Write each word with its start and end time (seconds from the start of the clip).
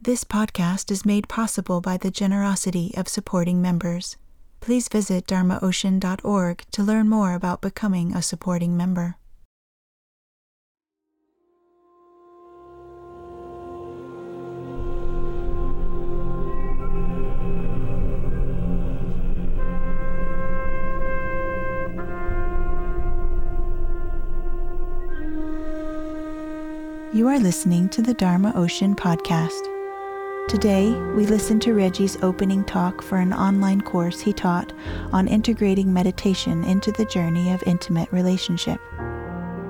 This 0.00 0.22
podcast 0.22 0.92
is 0.92 1.04
made 1.04 1.28
possible 1.28 1.80
by 1.80 1.96
the 1.96 2.12
generosity 2.12 2.94
of 2.96 3.08
supporting 3.08 3.60
members. 3.60 4.16
Please 4.60 4.88
visit 4.88 5.26
dharmaocean.org 5.26 6.64
to 6.70 6.82
learn 6.84 7.08
more 7.08 7.34
about 7.34 7.60
becoming 7.60 8.14
a 8.14 8.22
supporting 8.22 8.76
member. 8.76 9.16
You 27.12 27.26
are 27.26 27.40
listening 27.40 27.88
to 27.88 28.00
the 28.02 28.14
Dharma 28.14 28.52
Ocean 28.54 28.94
podcast. 28.94 29.77
Today, 30.48 30.90
we 31.14 31.26
listen 31.26 31.60
to 31.60 31.74
Reggie's 31.74 32.16
opening 32.22 32.64
talk 32.64 33.02
for 33.02 33.18
an 33.18 33.34
online 33.34 33.82
course 33.82 34.18
he 34.18 34.32
taught 34.32 34.72
on 35.12 35.28
integrating 35.28 35.92
meditation 35.92 36.64
into 36.64 36.90
the 36.90 37.04
journey 37.04 37.52
of 37.52 37.62
intimate 37.66 38.10
relationship. 38.12 38.80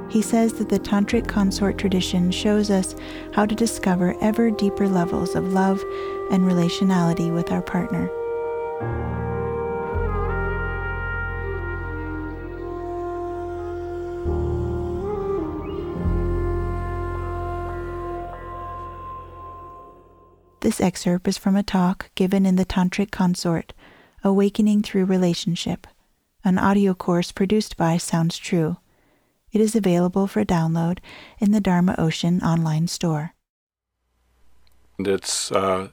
He 0.08 0.22
says 0.22 0.52
that 0.52 0.68
the 0.68 0.78
Tantric 0.78 1.26
consort 1.26 1.78
tradition 1.78 2.30
shows 2.30 2.70
us 2.70 2.94
how 3.32 3.44
to 3.44 3.56
discover 3.56 4.14
ever 4.20 4.52
deeper 4.52 4.88
levels 4.88 5.34
of 5.34 5.52
love 5.52 5.82
and 6.30 6.44
relationality 6.44 7.34
with 7.34 7.50
our 7.50 7.60
partner. 7.60 8.08
This 20.68 20.82
excerpt 20.82 21.26
is 21.26 21.38
from 21.38 21.56
a 21.56 21.62
talk 21.62 22.10
given 22.14 22.44
in 22.44 22.56
the 22.56 22.66
Tantric 22.66 23.10
Consort, 23.10 23.72
Awakening 24.22 24.82
Through 24.82 25.06
Relationship, 25.06 25.86
an 26.44 26.58
audio 26.58 26.92
course 26.92 27.32
produced 27.32 27.78
by 27.78 27.96
Sounds 27.96 28.36
True. 28.36 28.76
It 29.50 29.62
is 29.62 29.74
available 29.74 30.26
for 30.26 30.44
download 30.44 30.98
in 31.38 31.52
the 31.52 31.60
Dharma 31.62 31.94
Ocean 31.96 32.42
online 32.42 32.86
store. 32.86 33.32
It's 34.98 35.50
uh, 35.50 35.88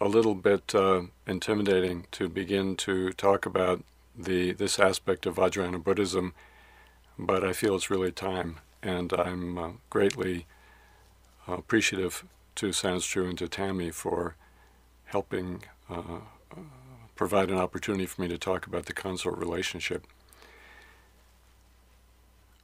a 0.00 0.06
little 0.06 0.36
bit 0.36 0.72
uh, 0.72 1.02
intimidating 1.26 2.06
to 2.12 2.28
begin 2.28 2.76
to 2.76 3.10
talk 3.14 3.44
about 3.44 3.82
the 4.16 4.52
this 4.52 4.78
aspect 4.78 5.26
of 5.26 5.34
Vajrayana 5.34 5.82
Buddhism, 5.82 6.32
but 7.18 7.42
I 7.42 7.52
feel 7.52 7.74
it's 7.74 7.90
really 7.90 8.12
time, 8.12 8.60
and 8.84 9.12
I'm 9.12 9.58
uh, 9.58 9.70
greatly 9.90 10.46
appreciative 11.48 12.24
to 12.58 12.72
True 12.72 13.28
and 13.28 13.38
to 13.38 13.46
Tami 13.46 13.94
for 13.94 14.34
helping 15.04 15.62
uh, 15.88 16.18
provide 17.14 17.50
an 17.50 17.56
opportunity 17.56 18.04
for 18.04 18.20
me 18.20 18.26
to 18.26 18.36
talk 18.36 18.66
about 18.66 18.86
the 18.86 18.92
consort 18.92 19.38
relationship. 19.38 20.04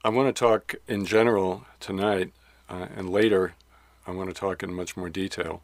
I 0.05 0.09
want 0.09 0.35
to 0.35 0.39
talk 0.39 0.75
in 0.89 1.05
general 1.05 1.65
tonight, 1.79 2.33
uh, 2.69 2.89
and 2.97 3.09
later 3.09 3.55
I 4.05 4.11
want 4.11 4.31
to 4.31 4.35
talk 4.35 4.65
in 4.65 4.75
much 4.75 4.97
more 4.97 5.09
detail. 5.09 5.63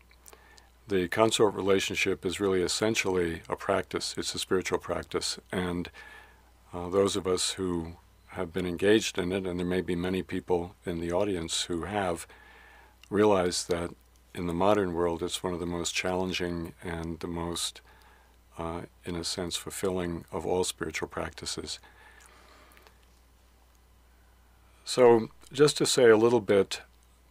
The 0.86 1.08
consort 1.08 1.54
relationship 1.54 2.24
is 2.24 2.38
really 2.38 2.62
essentially 2.62 3.42
a 3.48 3.56
practice, 3.56 4.14
it's 4.16 4.34
a 4.36 4.38
spiritual 4.38 4.78
practice, 4.78 5.40
and 5.50 5.90
uh, 6.72 6.88
those 6.88 7.16
of 7.16 7.26
us 7.26 7.52
who 7.54 7.96
have 8.28 8.52
been 8.52 8.66
engaged 8.66 9.18
in 9.18 9.32
it, 9.32 9.44
and 9.44 9.58
there 9.58 9.66
may 9.66 9.80
be 9.80 9.96
many 9.96 10.22
people 10.22 10.76
in 10.86 11.00
the 11.00 11.10
audience 11.10 11.64
who 11.64 11.82
have, 11.82 12.28
realize 13.10 13.64
that 13.64 13.90
in 14.34 14.46
the 14.46 14.54
modern 14.54 14.94
world, 14.94 15.22
it's 15.22 15.42
one 15.42 15.52
of 15.52 15.60
the 15.60 15.66
most 15.66 15.94
challenging 15.94 16.72
and 16.82 17.18
the 17.20 17.26
most, 17.26 17.80
uh, 18.58 18.82
in 19.04 19.16
a 19.16 19.24
sense, 19.24 19.56
fulfilling 19.56 20.24
of 20.30 20.46
all 20.46 20.64
spiritual 20.64 21.08
practices. 21.08 21.78
So, 24.84 25.28
just 25.52 25.76
to 25.78 25.86
say 25.86 26.10
a 26.10 26.16
little 26.16 26.40
bit, 26.40 26.82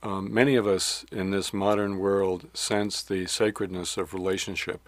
um, 0.02 0.34
many 0.34 0.56
of 0.56 0.66
us 0.66 1.06
in 1.12 1.32
this 1.32 1.54
modern 1.54 1.98
world 1.98 2.48
sense 2.54 3.02
the 3.02 3.26
sacredness 3.28 3.98
of 3.98 4.14
relationship, 4.14 4.88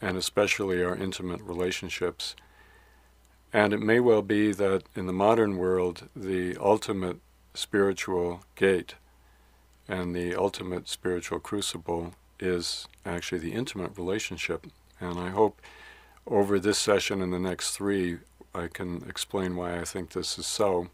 and 0.00 0.16
especially 0.16 0.82
our 0.84 0.94
intimate 0.94 1.40
relationships. 1.40 2.36
And 3.52 3.72
it 3.72 3.80
may 3.80 4.00
well 4.00 4.22
be 4.22 4.52
that 4.52 4.84
in 4.94 5.06
the 5.06 5.12
modern 5.12 5.56
world, 5.56 6.08
the 6.14 6.56
ultimate 6.60 7.18
spiritual 7.54 8.44
gate 8.54 8.94
and 9.88 10.14
the 10.14 10.34
ultimate 10.34 10.88
spiritual 10.88 11.38
crucible 11.38 12.12
is 12.40 12.88
actually 13.04 13.38
the 13.38 13.52
intimate 13.52 13.96
relationship. 13.96 14.66
And 15.00 15.18
I 15.18 15.30
hope 15.30 15.60
over 16.26 16.58
this 16.58 16.78
session 16.78 17.22
and 17.22 17.32
the 17.32 17.38
next 17.38 17.72
three, 17.76 18.18
I 18.54 18.68
can 18.68 19.04
explain 19.08 19.56
why 19.56 19.78
I 19.78 19.84
think 19.84 20.10
this 20.10 20.38
is 20.38 20.46
so. 20.46 20.88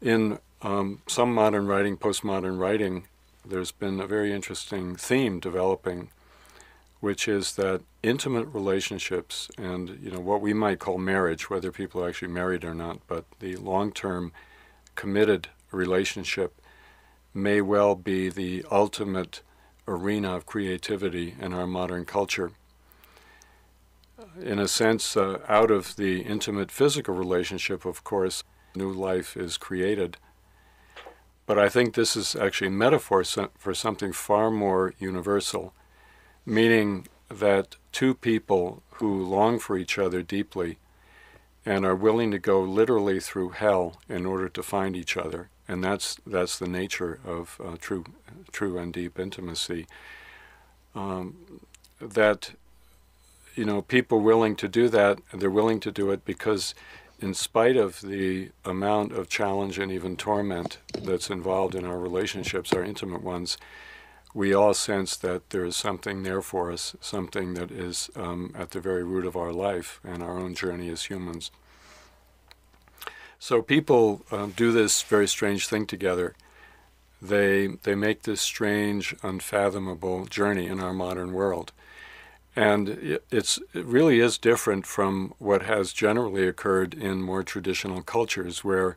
In 0.00 0.38
um, 0.62 1.02
some 1.06 1.32
modern 1.32 1.66
writing, 1.66 1.96
postmodern 1.96 2.58
writing, 2.58 3.04
there's 3.44 3.72
been 3.72 4.00
a 4.00 4.06
very 4.06 4.32
interesting 4.32 4.96
theme 4.96 5.40
developing, 5.40 6.10
which 7.00 7.28
is 7.28 7.54
that 7.56 7.82
intimate 8.02 8.46
relationships 8.46 9.48
and 9.56 9.98
you 10.02 10.10
know 10.10 10.20
what 10.20 10.40
we 10.40 10.52
might 10.52 10.78
call 10.78 10.98
marriage, 10.98 11.48
whether 11.48 11.70
people 11.70 12.02
are 12.02 12.08
actually 12.08 12.28
married 12.28 12.64
or 12.64 12.74
not, 12.74 12.98
but 13.06 13.24
the 13.38 13.56
long-term 13.56 14.32
committed 14.94 15.48
relationship 15.70 16.60
may 17.34 17.60
well 17.60 17.94
be 17.94 18.28
the 18.28 18.64
ultimate 18.70 19.42
arena 19.86 20.36
of 20.36 20.46
creativity 20.46 21.34
in 21.40 21.52
our 21.52 21.66
modern 21.66 22.04
culture. 22.04 22.52
In 24.40 24.58
a 24.58 24.68
sense, 24.68 25.16
uh, 25.16 25.38
out 25.48 25.70
of 25.70 25.96
the 25.96 26.20
intimate 26.20 26.70
physical 26.70 27.14
relationship, 27.14 27.84
of 27.84 28.04
course, 28.04 28.44
new 28.74 28.92
life 28.92 29.36
is 29.36 29.56
created. 29.56 30.16
But 31.46 31.58
I 31.58 31.68
think 31.68 31.94
this 31.94 32.16
is 32.16 32.36
actually 32.36 32.68
a 32.68 32.72
metaphor 32.72 33.24
for 33.24 33.74
something 33.74 34.12
far 34.12 34.50
more 34.50 34.94
universal, 34.98 35.72
meaning 36.44 37.06
that 37.30 37.76
two 37.92 38.14
people 38.14 38.82
who 38.94 39.22
long 39.24 39.58
for 39.58 39.78
each 39.78 39.98
other 39.98 40.22
deeply 40.22 40.78
and 41.64 41.84
are 41.84 41.94
willing 41.94 42.30
to 42.30 42.38
go 42.38 42.60
literally 42.62 43.20
through 43.20 43.50
hell 43.50 44.00
in 44.08 44.26
order 44.26 44.48
to 44.48 44.62
find 44.62 44.96
each 44.96 45.16
other 45.16 45.50
and 45.68 45.84
that's 45.84 46.16
that's 46.26 46.58
the 46.58 46.66
nature 46.66 47.20
of 47.24 47.60
uh, 47.64 47.76
true 47.78 48.04
true 48.50 48.78
and 48.78 48.92
deep 48.92 49.18
intimacy. 49.18 49.86
Um, 50.94 51.60
that 52.00 52.52
you 53.54 53.64
know 53.64 53.82
people 53.82 54.20
willing 54.20 54.56
to 54.56 54.68
do 54.68 54.88
that, 54.88 55.20
they're 55.32 55.50
willing 55.50 55.80
to 55.80 55.92
do 55.92 56.10
it 56.10 56.24
because, 56.24 56.74
in 57.20 57.34
spite 57.34 57.76
of 57.76 58.00
the 58.00 58.50
amount 58.64 59.12
of 59.12 59.28
challenge 59.28 59.78
and 59.78 59.92
even 59.92 60.16
torment 60.16 60.78
that's 61.02 61.28
involved 61.30 61.74
in 61.74 61.84
our 61.84 61.98
relationships, 61.98 62.72
our 62.72 62.82
intimate 62.82 63.22
ones, 63.22 63.58
we 64.32 64.54
all 64.54 64.74
sense 64.74 65.16
that 65.16 65.50
there 65.50 65.64
is 65.64 65.76
something 65.76 66.22
there 66.22 66.42
for 66.42 66.72
us, 66.72 66.96
something 67.00 67.54
that 67.54 67.70
is 67.70 68.10
um, 68.16 68.54
at 68.56 68.70
the 68.70 68.80
very 68.80 69.04
root 69.04 69.26
of 69.26 69.36
our 69.36 69.52
life 69.52 70.00
and 70.02 70.22
our 70.22 70.38
own 70.38 70.54
journey 70.54 70.88
as 70.88 71.04
humans. 71.04 71.50
So 73.38 73.62
people 73.62 74.22
um, 74.32 74.50
do 74.50 74.72
this 74.72 75.02
very 75.02 75.28
strange 75.28 75.68
thing 75.68 75.86
together. 75.86 76.34
They 77.22 77.68
they 77.82 77.94
make 77.94 78.22
this 78.22 78.40
strange, 78.40 79.14
unfathomable 79.22 80.26
journey 80.26 80.66
in 80.66 80.80
our 80.80 80.92
modern 80.92 81.32
world, 81.32 81.72
and 82.54 83.20
it's 83.30 83.58
it 83.74 83.84
really 83.84 84.20
is 84.20 84.38
different 84.38 84.86
from 84.86 85.34
what 85.38 85.62
has 85.62 85.92
generally 85.92 86.46
occurred 86.46 86.94
in 86.94 87.22
more 87.22 87.42
traditional 87.42 88.02
cultures, 88.02 88.62
where 88.64 88.96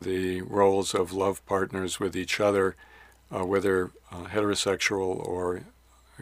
the 0.00 0.42
roles 0.42 0.94
of 0.94 1.12
love 1.12 1.44
partners 1.46 2.00
with 2.00 2.16
each 2.16 2.40
other, 2.40 2.74
uh, 3.30 3.44
whether 3.44 3.92
uh, 4.10 4.24
heterosexual 4.24 5.24
or 5.26 5.62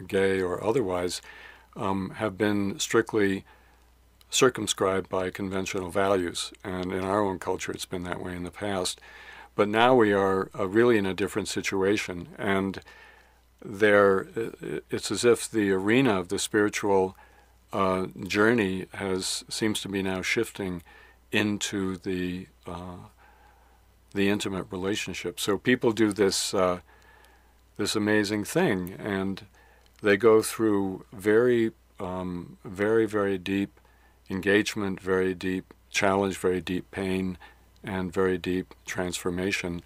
gay 0.07 0.41
or 0.41 0.63
otherwise, 0.63 1.21
um, 1.75 2.11
have 2.11 2.37
been 2.37 2.77
strictly 2.79 3.43
circumscribed 4.31 5.09
by 5.09 5.29
conventional 5.29 5.91
values. 5.91 6.51
And 6.63 6.91
in 6.91 7.03
our 7.03 7.21
own 7.21 7.37
culture, 7.37 7.71
it's 7.71 7.85
been 7.85 8.03
that 8.03 8.23
way 8.23 8.35
in 8.35 8.43
the 8.43 8.49
past. 8.49 8.99
But 9.55 9.67
now 9.67 9.93
we 9.93 10.13
are 10.13 10.49
uh, 10.57 10.67
really 10.67 10.97
in 10.97 11.05
a 11.05 11.13
different 11.13 11.49
situation. 11.49 12.29
And 12.37 12.79
there, 13.63 14.27
it's 14.89 15.11
as 15.11 15.23
if 15.25 15.51
the 15.51 15.71
arena 15.71 16.17
of 16.17 16.29
the 16.29 16.39
spiritual 16.39 17.15
uh, 17.73 18.07
journey 18.23 18.87
has 18.93 19.43
seems 19.49 19.81
to 19.81 19.89
be 19.89 20.01
now 20.01 20.21
shifting 20.21 20.81
into 21.31 21.97
the 21.97 22.47
uh, 22.65 23.07
the 24.13 24.29
intimate 24.29 24.67
relationship. 24.71 25.39
So 25.39 25.57
people 25.57 25.91
do 25.91 26.11
this 26.11 26.53
uh, 26.53 26.79
this 27.77 27.95
amazing 27.95 28.45
thing, 28.45 28.95
and 28.97 29.45
they 30.01 30.17
go 30.17 30.41
through 30.41 31.05
very 31.13 31.71
um, 31.99 32.57
very 32.65 33.05
very 33.05 33.37
deep 33.37 33.80
engagement, 34.31 34.99
very 34.99 35.33
deep 35.35 35.73
challenge, 35.89 36.37
very 36.37 36.61
deep 36.61 36.89
pain, 36.91 37.37
and 37.83 38.13
very 38.13 38.37
deep 38.37 38.73
transformation, 38.85 39.81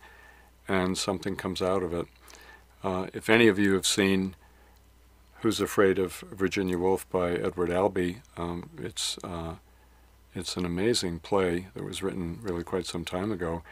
and 0.68 0.98
something 0.98 1.36
comes 1.36 1.62
out 1.62 1.84
of 1.84 1.94
it. 1.94 2.08
uh, 2.86 3.08
if 3.14 3.30
any 3.30 3.48
of 3.48 3.58
you 3.58 3.74
have 3.74 3.88
seen 3.88 4.36
Who's 5.42 5.60
Afraid 5.60 5.98
of 6.00 6.24
Virginia 6.32 6.78
Woolf 6.78 7.10
by 7.10 7.32
Edward 7.32 7.72
Albee, 7.72 8.22
um, 8.38 8.70
it's 8.78 9.18
uh, 9.24 9.56
it's 10.34 10.56
an 10.56 10.66
amazing 10.66 11.20
play 11.20 11.68
that 11.74 11.84
was 11.84 12.04
written 12.04 12.40
really 12.42 12.64
quite 12.64 12.86
some 12.86 13.06
time 13.06 13.32
ago. 13.32 13.64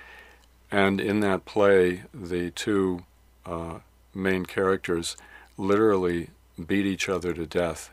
And 0.72 1.00
in 1.00 1.20
that 1.20 1.46
play, 1.46 2.04
the 2.14 2.52
two 2.52 3.06
uh, 3.46 3.80
main 4.16 4.46
characters 4.46 5.16
literally 5.58 6.30
beat 6.66 6.86
each 6.86 7.08
other 7.10 7.34
to 7.34 7.46
death. 7.46 7.92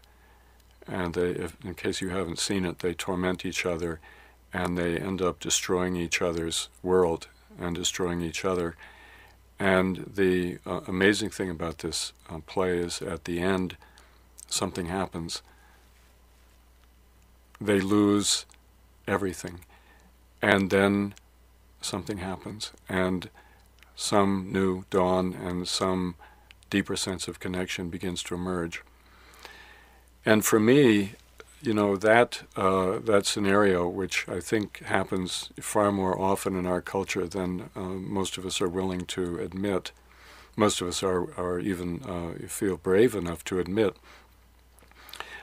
And 0.91 1.15
they, 1.15 1.31
if, 1.31 1.57
in 1.65 1.75
case 1.75 2.01
you 2.01 2.09
haven't 2.09 2.41
seen 2.41 2.65
it, 2.65 2.81
they 2.81 2.95
torment 2.95 3.45
each 3.45 3.65
other 3.65 4.01
and 4.53 4.77
they 4.77 4.99
end 4.99 5.23
up 5.23 5.39
destroying 5.39 5.95
each 5.95 6.21
other's 6.21 6.69
world 6.83 7.29
and 7.59 7.77
destroying 7.77 8.21
each 8.21 8.45
other. 8.45 8.77
And 9.59 10.11
the 10.15 10.59
uh, 10.67 10.81
amazing 10.89 11.31
thing 11.31 11.51
about 11.51 11.79
this 11.79 12.13
uh, 12.29 12.41
play 12.47 12.79
is 12.79 13.01
at 13.01 13.25
the 13.25 13.41
end, 13.41 13.77
something 14.49 14.87
happens. 14.87 15.43
They 17.61 17.81
lose 17.81 18.47
everything. 19.07 19.61
And 20.43 20.71
then 20.71 21.15
something 21.83 22.19
happens, 22.19 22.73
and 22.89 23.29
some 23.95 24.49
new 24.51 24.85
dawn 24.91 25.35
and 25.35 25.69
some 25.69 26.15
deeper 26.71 26.97
sense 26.97 27.29
of 27.29 27.41
connection 27.41 27.91
begins 27.91 28.23
to 28.25 28.35
emerge. 28.35 28.83
And 30.25 30.44
for 30.44 30.61
me, 30.61 31.12
you 31.62 31.75
know 31.75 31.96
that 31.96 32.43
uh, 32.56 32.99
that 33.00 33.26
scenario, 33.26 33.87
which 33.88 34.26
I 34.28 34.40
think 34.40 34.82
happens 34.84 35.50
far 35.61 35.93
more 35.93 36.19
often 36.19 36.56
in 36.56 36.67
our 36.67 36.81
culture 36.81 37.26
than 37.26 37.70
uh, 37.76 37.81
most 37.81 38.38
of 38.38 38.46
us 38.46 38.61
are 38.61 38.69
willing 38.69 39.05
to 39.06 39.38
admit. 39.38 39.93
Most 40.56 40.81
of 40.81 40.88
us 40.88 41.02
are 41.02 41.32
are 41.38 41.58
even 41.58 42.02
uh, 42.02 42.46
feel 42.49 42.76
brave 42.76 43.14
enough 43.14 43.44
to 43.44 43.58
admit. 43.58 43.96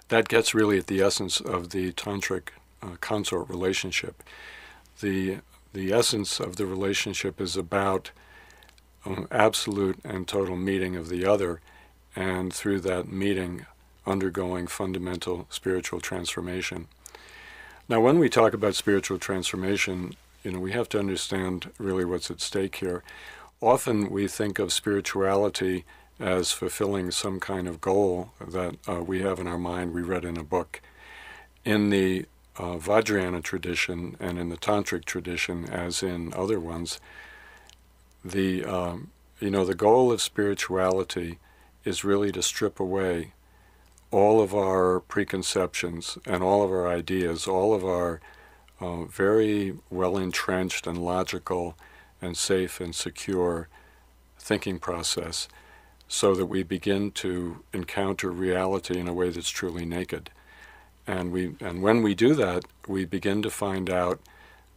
That 0.09 0.27
gets 0.27 0.55
really 0.55 0.79
at 0.79 0.87
the 0.87 1.01
essence 1.01 1.39
of 1.39 1.69
the 1.69 1.91
tantric 1.91 2.49
uh, 2.81 2.95
consort 2.99 3.49
relationship. 3.49 4.23
The 5.01 5.39
the 5.73 5.93
essence 5.93 6.39
of 6.39 6.55
the 6.55 6.65
relationship 6.65 7.39
is 7.39 7.55
about 7.55 8.11
um, 9.05 9.27
absolute 9.29 9.99
and 10.03 10.27
total 10.27 10.55
meeting 10.55 10.95
of 10.95 11.09
the 11.09 11.25
other, 11.25 11.61
and 12.15 12.51
through 12.53 12.79
that 12.81 13.07
meeting, 13.11 13.65
undergoing 14.07 14.67
fundamental 14.67 15.47
spiritual 15.49 15.99
transformation. 15.99 16.87
Now, 17.89 18.01
when 18.01 18.19
we 18.19 18.29
talk 18.29 18.53
about 18.53 18.75
spiritual 18.75 19.17
transformation, 19.19 20.15
you 20.43 20.51
know, 20.51 20.59
we 20.59 20.71
have 20.71 20.89
to 20.89 20.99
understand 20.99 21.71
really 21.77 22.05
what's 22.05 22.31
at 22.31 22.41
stake 22.41 22.75
here. 22.77 23.03
Often 23.61 24.09
we 24.09 24.27
think 24.27 24.59
of 24.59 24.73
spirituality 24.73 25.85
as 26.19 26.51
fulfilling 26.51 27.11
some 27.11 27.39
kind 27.39 27.67
of 27.67 27.79
goal 27.79 28.31
that 28.45 28.75
uh, 28.87 29.03
we 29.03 29.21
have 29.21 29.39
in 29.39 29.47
our 29.47 29.57
mind, 29.57 29.93
we 29.93 30.01
read 30.01 30.25
in 30.25 30.37
a 30.37 30.43
book. 30.43 30.81
In 31.63 31.89
the 31.89 32.25
uh, 32.57 32.77
Vajrayana 32.77 33.43
tradition 33.43 34.17
and 34.19 34.39
in 34.39 34.49
the 34.49 34.57
Tantric 34.57 35.05
tradition, 35.05 35.65
as 35.69 36.01
in 36.01 36.33
other 36.33 36.59
ones, 36.59 36.99
the 38.25 38.65
um, 38.65 39.11
you 39.39 39.51
know 39.51 39.63
the 39.63 39.75
goal 39.75 40.11
of 40.11 40.21
spirituality 40.21 41.37
is 41.85 42.03
really 42.03 42.31
to 42.31 42.41
strip 42.41 42.79
away 42.79 43.33
all 44.11 44.41
of 44.41 44.53
our 44.53 44.99
preconceptions 45.01 46.17
and 46.25 46.41
all 46.41 46.63
of 46.63 46.71
our 46.71 46.87
ideas, 46.87 47.47
all 47.47 47.73
of 47.73 47.83
our 47.83 48.21
uh, 48.79 49.03
very 49.05 49.77
well 49.89 50.17
entrenched 50.17 50.87
and 50.87 50.97
logical 50.97 51.75
and 52.21 52.37
safe 52.37 52.79
and 52.79 52.95
secure 52.95 53.67
thinking 54.39 54.79
process 54.79 55.47
so 56.07 56.33
that 56.35 56.45
we 56.45 56.63
begin 56.63 57.11
to 57.11 57.63
encounter 57.73 58.31
reality 58.31 58.97
in 58.97 59.07
a 59.07 59.13
way 59.13 59.29
that's 59.29 59.49
truly 59.49 59.85
naked. 59.85 60.29
And, 61.05 61.31
we, 61.31 61.55
and 61.59 61.81
when 61.81 62.01
we 62.01 62.15
do 62.15 62.33
that, 62.35 62.63
we 62.87 63.05
begin 63.05 63.41
to 63.41 63.49
find 63.49 63.89
out 63.89 64.19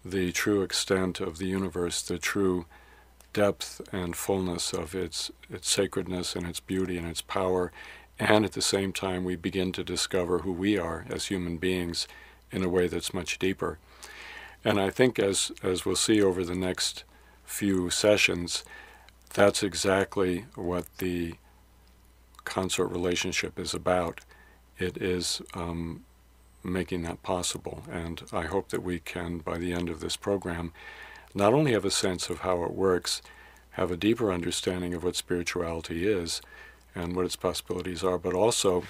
the 0.05 0.33
true 0.33 0.63
extent 0.63 1.21
of 1.21 1.39
the 1.39 1.47
universe, 1.47 2.03
the 2.03 2.19
true 2.19 2.67
depth 3.33 3.81
and 3.93 4.17
fullness 4.17 4.73
of 4.73 4.95
its, 4.95 5.31
its 5.49 5.69
sacredness 5.69 6.35
and 6.35 6.47
its 6.47 6.59
beauty 6.59 6.97
and 6.97 7.07
its 7.07 7.21
power 7.21 7.71
and 8.21 8.45
at 8.45 8.53
the 8.53 8.63
same 8.63 8.93
time, 8.93 9.25
we 9.25 9.35
begin 9.35 9.73
to 9.73 9.83
discover 9.83 10.41
who 10.41 10.53
we 10.53 10.77
are 10.77 11.07
as 11.09 11.27
human 11.27 11.57
beings 11.57 12.07
in 12.53 12.63
a 12.63 12.69
way 12.69 12.87
that's 12.87 13.15
much 13.15 13.39
deeper. 13.39 13.79
And 14.63 14.79
I 14.79 14.91
think, 14.91 15.19
as, 15.19 15.51
as 15.63 15.87
we'll 15.87 15.97
see 15.97 16.23
over 16.23 16.45
the 16.45 16.55
next 16.55 17.05
few 17.45 17.89
sessions, 17.89 18.63
that's 19.33 19.63
exactly 19.63 20.45
what 20.55 20.85
the 20.99 21.35
consort 22.45 22.91
relationship 22.91 23.59
is 23.59 23.73
about. 23.73 24.21
It 24.79 24.99
is 24.99 25.41
um, 25.55 26.05
making 26.63 27.03
that 27.03 27.23
possible. 27.23 27.85
And 27.91 28.23
I 28.33 28.43
hope 28.43 28.69
that 28.69 28.83
we 28.83 28.99
can, 28.99 29.39
by 29.39 29.57
the 29.57 29.73
end 29.73 29.89
of 29.89 30.01
this 30.01 30.17
program, 30.17 30.75
not 31.35 31.55
only 31.55 31.73
have 31.73 31.87
a 31.87 31.91
sense 31.91 32.29
of 32.29 32.41
how 32.41 32.65
it 32.65 32.73
works, 32.73 33.23
have 33.71 33.91
a 33.91 33.97
deeper 33.97 34.31
understanding 34.31 34.93
of 34.93 35.05
what 35.05 35.17
spirituality 35.17 36.07
is, 36.07 36.43
and 36.95 37.15
what 37.15 37.25
its 37.25 37.37
possibilities 37.37 38.03
are, 38.03 38.19
but 38.19 38.35
also 38.35 38.85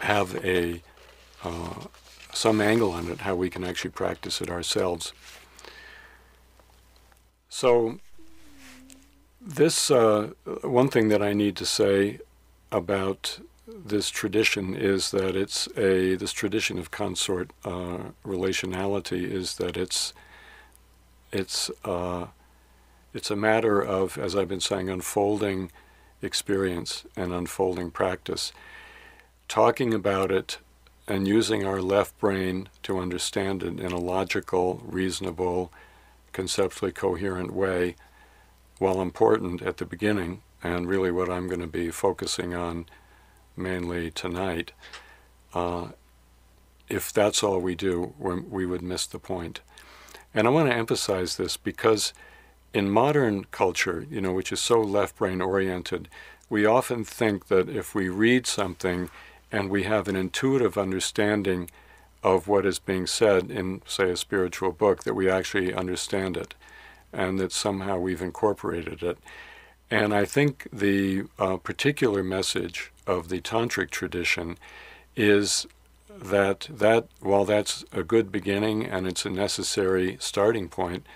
have 0.00 0.44
a 0.44 0.82
uh, 1.44 1.84
some 2.32 2.60
angle 2.60 2.92
on 2.92 3.08
it, 3.08 3.20
how 3.20 3.34
we 3.34 3.48
can 3.48 3.64
actually 3.64 3.90
practice 3.90 4.40
it 4.40 4.50
ourselves. 4.50 5.12
So, 7.48 7.98
this 9.40 9.90
uh, 9.90 10.30
one 10.62 10.88
thing 10.88 11.08
that 11.08 11.22
I 11.22 11.32
need 11.32 11.56
to 11.56 11.66
say 11.66 12.18
about 12.70 13.40
this 13.66 14.10
tradition 14.10 14.74
is 14.74 15.10
that 15.12 15.34
it's 15.36 15.68
a 15.76 16.16
this 16.16 16.32
tradition 16.32 16.78
of 16.78 16.90
consort 16.90 17.50
uh, 17.64 18.10
relationality 18.24 19.22
is 19.22 19.56
that 19.56 19.76
it's 19.76 20.12
it's 21.32 21.70
uh, 21.84 22.26
it's 23.14 23.30
a 23.30 23.36
matter 23.36 23.80
of, 23.80 24.18
as 24.18 24.36
I've 24.36 24.48
been 24.48 24.60
saying, 24.60 24.90
unfolding 24.90 25.72
experience 26.26 27.04
and 27.16 27.32
unfolding 27.32 27.90
practice. 27.90 28.52
Talking 29.48 29.94
about 29.94 30.30
it 30.30 30.58
and 31.08 31.26
using 31.26 31.64
our 31.64 31.80
left 31.80 32.18
brain 32.18 32.68
to 32.82 32.98
understand 32.98 33.62
it 33.62 33.80
in 33.80 33.92
a 33.92 33.98
logical, 33.98 34.82
reasonable, 34.84 35.72
conceptually 36.32 36.92
coherent 36.92 37.52
way, 37.52 37.96
while 38.78 39.00
important 39.00 39.62
at 39.62 39.78
the 39.78 39.86
beginning, 39.86 40.42
and 40.62 40.88
really 40.88 41.10
what 41.10 41.30
I'm 41.30 41.46
going 41.46 41.60
to 41.60 41.66
be 41.66 41.90
focusing 41.90 42.54
on 42.54 42.86
mainly 43.56 44.10
tonight, 44.10 44.72
uh, 45.54 45.88
if 46.88 47.12
that's 47.12 47.42
all 47.42 47.60
we 47.60 47.74
do, 47.74 48.14
we 48.18 48.66
would 48.66 48.82
miss 48.82 49.06
the 49.06 49.18
point. 49.18 49.60
And 50.34 50.46
I 50.46 50.50
want 50.50 50.68
to 50.68 50.76
emphasize 50.76 51.36
this 51.36 51.56
because 51.56 52.12
in 52.72 52.90
modern 52.90 53.44
culture, 53.44 54.06
you 54.10 54.20
know, 54.20 54.32
which 54.32 54.52
is 54.52 54.60
so 54.60 54.80
left 54.80 55.16
brain 55.16 55.40
oriented, 55.40 56.08
we 56.48 56.66
often 56.66 57.04
think 57.04 57.48
that 57.48 57.68
if 57.68 57.94
we 57.94 58.08
read 58.08 58.46
something 58.46 59.10
and 59.50 59.70
we 59.70 59.84
have 59.84 60.08
an 60.08 60.16
intuitive 60.16 60.76
understanding 60.76 61.70
of 62.22 62.48
what 62.48 62.66
is 62.66 62.78
being 62.78 63.06
said 63.06 63.50
in, 63.50 63.82
say, 63.86 64.10
a 64.10 64.16
spiritual 64.16 64.72
book, 64.72 65.04
that 65.04 65.14
we 65.14 65.30
actually 65.30 65.72
understand 65.72 66.36
it 66.36 66.54
and 67.12 67.38
that 67.38 67.52
somehow 67.52 67.98
we've 67.98 68.22
incorporated 68.22 69.02
it. 69.02 69.18
And 69.90 70.12
I 70.12 70.24
think 70.24 70.68
the 70.72 71.24
uh, 71.38 71.56
particular 71.58 72.22
message 72.22 72.92
of 73.06 73.28
the 73.28 73.40
tantric 73.40 73.90
tradition 73.90 74.58
is 75.14 75.66
that 76.08 76.68
that 76.70 77.06
while 77.20 77.44
that's 77.44 77.84
a 77.92 78.02
good 78.02 78.32
beginning 78.32 78.84
and 78.84 79.06
it's 79.06 79.24
a 79.24 79.30
necessary 79.30 80.16
starting 80.18 80.68
point, 80.68 81.06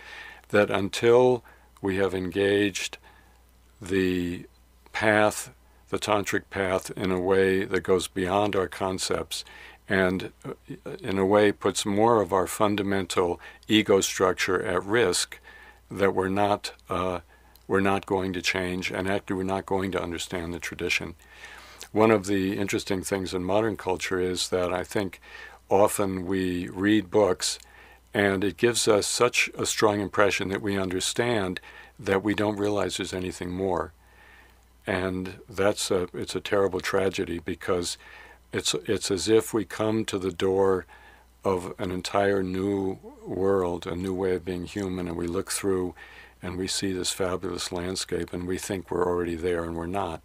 that 0.50 0.71
until 0.71 1.45
we 1.80 1.97
have 1.97 2.14
engaged 2.14 2.99
the 3.80 4.47
path, 4.92 5.52
the 5.88 5.99
tantric 5.99 6.45
path, 6.50 6.90
in 6.92 7.11
a 7.11 7.21
way 7.21 7.64
that 7.64 7.80
goes 7.80 8.07
beyond 8.07 8.54
our 8.54 8.69
concepts 8.69 9.45
and 9.88 10.33
uh, 10.45 10.52
in 11.02 11.19
a 11.19 11.26
way 11.26 11.50
puts 11.50 11.85
more 11.85 12.23
of 12.23 12.33
our 12.33 12.47
fundamental 12.47 13.40
ego 13.66 14.00
structure 14.00 14.62
at 14.62 14.83
risk 14.85 15.40
that 15.90 16.14
we're 16.14 16.28
not 16.28 16.73
uh, 16.88 17.21
we're 17.66 17.80
not 17.80 18.07
going 18.07 18.33
to 18.33 18.42
change 18.42 18.90
and 18.90 19.09
actually 19.09 19.37
we're 19.37 19.42
not 19.42 19.66
going 19.66 19.90
to 19.92 20.02
understand 20.02 20.54
the 20.54 20.59
tradition. 20.59 21.14
One 21.92 22.12
of 22.12 22.26
the 22.26 22.57
interesting 22.57 23.02
things 23.02 23.35
in 23.35 23.42
modern 23.42 23.76
culture 23.76 24.21
is 24.21 24.49
that 24.50 24.73
I 24.73 24.85
think 24.85 25.21
often 25.69 26.25
we 26.26 26.69
read 26.69 27.11
books 27.11 27.59
and 28.12 28.43
it 28.43 28.57
gives 28.57 28.88
us 28.88 29.07
such 29.07 29.50
a 29.57 29.67
strong 29.67 30.00
impression 30.00 30.49
that 30.49 30.62
we 30.62 30.79
understand 30.79 31.61
that 31.99 32.23
we 32.23 32.35
don't 32.35 32.57
realize 32.57 32.97
there's 32.97 33.12
anything 33.12 33.50
more. 33.50 33.93
And 34.87 35.38
that's 35.49 35.90
a, 35.90 36.09
it's 36.12 36.35
a 36.35 36.40
terrible 36.40 36.81
tragedy 36.81 37.38
because 37.38 37.99
it's, 38.52 38.75
it's 38.87 39.11
as 39.11 39.29
if 39.29 39.55
we 39.55 39.64
come 39.64 40.05
to 40.07 40.19
the 40.19 40.33
door 40.33 40.87
of 41.45 41.73
an 41.79 41.90
entire 41.90 42.43
new 42.43 42.99
world, 43.25 43.87
a 43.87 43.95
new 43.95 44.12
way 44.12 44.35
of 44.35 44.45
being 44.45 44.64
human, 44.64 45.07
and 45.07 45.17
we 45.17 45.26
look 45.26 45.50
through 45.50 45.95
and 46.43 46.57
we 46.57 46.67
see 46.67 46.93
this 46.93 47.12
fabulous 47.12 47.71
landscape 47.71 48.33
and 48.33 48.49
we 48.49 48.59
think 48.59 48.90
we're 48.90 49.07
already 49.07 49.37
there 49.37 49.62
and 49.62 49.76
we're 49.76 49.87
not. 49.87 50.23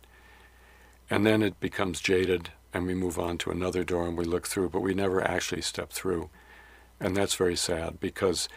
And 1.09 1.25
then 1.25 1.43
it 1.43 1.59
becomes 1.59 2.01
jaded 2.01 2.49
and 2.73 2.85
we 2.85 2.93
move 2.93 3.19
on 3.19 3.37
to 3.39 3.51
another 3.51 3.83
door 3.83 4.07
and 4.07 4.17
we 4.17 4.25
look 4.25 4.47
through, 4.47 4.69
but 4.69 4.81
we 4.81 4.93
never 4.93 5.21
actually 5.21 5.61
step 5.61 5.91
through. 5.91 6.29
And 6.99 7.15
that's 7.15 7.35
very 7.35 7.55
sad 7.55 7.99
because 7.99 8.47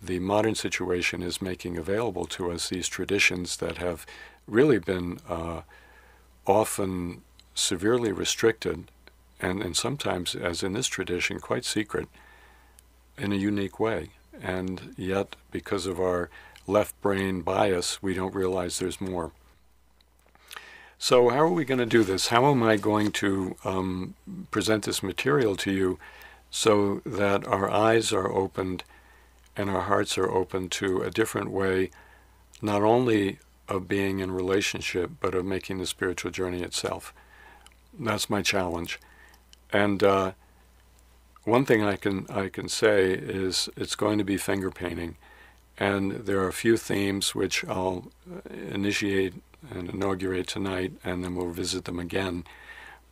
the 0.00 0.18
modern 0.18 0.54
situation 0.54 1.22
is 1.22 1.42
making 1.42 1.76
available 1.76 2.26
to 2.26 2.50
us 2.50 2.68
these 2.68 2.88
traditions 2.88 3.56
that 3.58 3.78
have 3.78 4.06
really 4.46 4.78
been 4.78 5.18
uh, 5.28 5.62
often 6.46 7.22
severely 7.54 8.12
restricted 8.12 8.90
and, 9.40 9.62
and 9.62 9.76
sometimes, 9.76 10.34
as 10.34 10.62
in 10.62 10.72
this 10.72 10.86
tradition, 10.86 11.40
quite 11.40 11.64
secret 11.64 12.08
in 13.18 13.32
a 13.32 13.36
unique 13.36 13.78
way. 13.78 14.10
And 14.42 14.94
yet, 14.96 15.36
because 15.50 15.86
of 15.86 16.00
our 16.00 16.30
left 16.66 17.00
brain 17.02 17.42
bias, 17.42 18.02
we 18.02 18.14
don't 18.14 18.34
realize 18.34 18.78
there's 18.78 19.00
more. 19.00 19.32
So, 20.98 21.28
how 21.28 21.40
are 21.40 21.50
we 21.50 21.64
going 21.64 21.78
to 21.78 21.86
do 21.86 22.04
this? 22.04 22.28
How 22.28 22.50
am 22.50 22.62
I 22.62 22.76
going 22.76 23.12
to 23.12 23.56
um, 23.64 24.14
present 24.50 24.84
this 24.84 25.02
material 25.02 25.56
to 25.56 25.70
you 25.70 25.98
so 26.54 27.02
that 27.04 27.44
our 27.48 27.68
eyes 27.68 28.12
are 28.12 28.30
opened 28.30 28.84
and 29.56 29.68
our 29.68 29.80
hearts 29.80 30.16
are 30.16 30.30
open 30.30 30.68
to 30.68 31.02
a 31.02 31.10
different 31.10 31.50
way, 31.50 31.90
not 32.62 32.80
only 32.80 33.40
of 33.68 33.88
being 33.88 34.20
in 34.20 34.30
relationship, 34.30 35.10
but 35.20 35.34
of 35.34 35.44
making 35.44 35.78
the 35.78 35.86
spiritual 35.86 36.30
journey 36.30 36.62
itself? 36.62 37.12
That's 37.98 38.30
my 38.30 38.40
challenge. 38.40 39.00
And 39.72 40.04
uh, 40.04 40.32
one 41.42 41.64
thing 41.64 41.82
I 41.82 41.96
can 41.96 42.24
I 42.30 42.48
can 42.50 42.68
say 42.68 43.12
is 43.12 43.68
it's 43.76 43.96
going 43.96 44.18
to 44.18 44.24
be 44.24 44.36
finger 44.36 44.70
painting, 44.70 45.16
and 45.76 46.12
there 46.12 46.38
are 46.38 46.48
a 46.48 46.52
few 46.52 46.76
themes 46.76 47.34
which 47.34 47.64
I'll 47.64 48.12
uh, 48.32 48.54
initiate 48.54 49.34
and 49.72 49.90
inaugurate 49.90 50.46
tonight, 50.46 50.92
and 51.02 51.24
then 51.24 51.34
we'll 51.34 51.50
visit 51.50 51.84
them 51.84 51.98
again. 51.98 52.44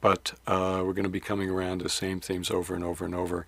But 0.03 0.35
uh, 0.47 0.83
we're 0.85 0.93
going 0.93 1.05
to 1.05 1.09
be 1.09 1.21
coming 1.21 1.49
around 1.49 1.81
the 1.81 1.89
same 1.89 2.21
themes 2.21 2.51
over 2.51 2.75
and 2.75 2.85
over 2.85 3.07
and 3.07 3.15
over. 3.15 3.47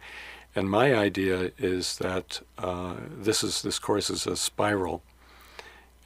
And 0.57 0.71
my 0.71 0.95
idea 0.95 1.51
is 1.59 1.99
that 1.99 2.41
uh, 2.57 2.95
this 3.11 3.45
is 3.45 3.61
this 3.61 3.79
course 3.79 4.09
is 4.09 4.27
a 4.27 4.37
spiral, 4.37 5.03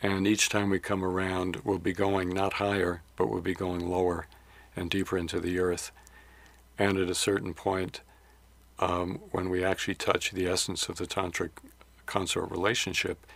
and 0.03 0.27
each 0.27 0.49
time 0.49 0.71
we 0.71 0.79
come 0.79 1.05
around, 1.05 1.61
we'll 1.65 1.79
be 1.79 1.93
going 1.93 2.31
not 2.31 2.55
higher, 2.55 3.03
but 3.15 3.29
we'll 3.29 3.43
be 3.43 3.55
going 3.55 3.87
lower 3.89 4.27
and 4.75 4.91
deeper 4.91 5.19
into 5.19 5.39
the 5.39 5.59
earth. 5.59 5.93
And 6.79 6.97
at 6.97 7.11
a 7.11 7.15
certain 7.15 7.53
point, 7.53 8.01
um, 8.79 9.21
when 9.33 9.51
we 9.51 9.65
actually 9.65 9.97
touch 9.97 10.31
the 10.31 10.47
essence 10.47 10.89
of 10.89 10.97
the 10.97 11.07
tantric 11.07 11.51
consort 12.07 12.51
relationship, 12.51 13.27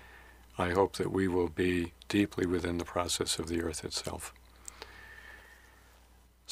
I 0.56 0.70
hope 0.70 0.96
that 0.96 1.12
we 1.12 1.28
will 1.28 1.48
be 1.48 1.92
deeply 2.08 2.46
within 2.46 2.78
the 2.78 2.84
process 2.84 3.38
of 3.38 3.48
the 3.48 3.62
earth 3.62 3.84
itself. 3.84 4.32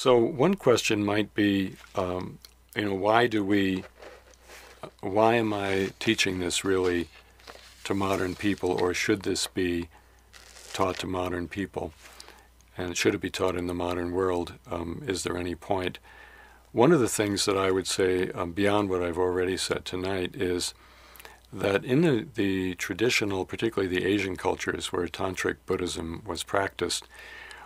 So, 0.03 0.17
one 0.17 0.55
question 0.55 1.05
might 1.05 1.35
be 1.35 1.77
um, 1.95 2.39
you 2.75 2.87
know, 2.87 2.95
why 2.95 3.27
do 3.27 3.45
we, 3.45 3.85
why 5.03 5.35
am 5.35 5.53
I 5.53 5.91
teaching 5.99 6.39
this 6.39 6.65
really 6.65 7.09
to 7.85 7.93
modern 7.93 8.35
people, 8.35 8.71
or 8.71 8.95
should 8.95 9.25
this 9.25 9.47
be 9.47 9.91
taught 10.73 10.97
to 11.01 11.07
modern 11.07 11.49
people? 11.49 11.93
And 12.79 12.97
should 12.97 13.15
it 13.15 13.21
be 13.21 13.29
taught 13.29 13.57
in 13.57 13.67
the 13.67 13.75
modern 13.75 14.13
world? 14.13 14.55
Um, 14.71 15.03
is 15.07 15.23
there 15.23 15.37
any 15.37 15.55
point? 15.55 15.99
One 16.73 16.93
of 16.93 17.01
the 17.01 17.07
things 17.07 17.45
that 17.45 17.59
I 17.59 17.71
would 17.71 17.87
say, 17.87 18.31
um, 18.31 18.53
beyond 18.53 18.89
what 18.89 19.03
I've 19.03 19.19
already 19.19 19.59
said 19.59 19.85
tonight, 19.85 20.35
is 20.35 20.73
that 21.53 21.85
in 21.85 22.01
the, 22.01 22.27
the 22.37 22.75
traditional, 22.77 23.45
particularly 23.45 23.95
the 23.95 24.07
Asian 24.07 24.37
cultures 24.37 24.95
where 24.95 25.07
tantric 25.09 25.57
Buddhism 25.67 26.23
was 26.27 26.43
practiced, 26.43 27.07